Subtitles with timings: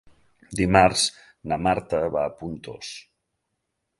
[0.59, 1.03] Dimarts
[1.51, 2.93] na Marta va a Pontós.